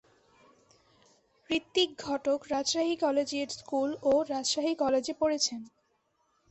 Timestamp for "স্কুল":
3.51-3.89